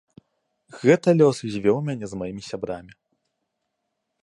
[0.83, 2.93] Гэта лёс звёў мяне з маімі сябрамі.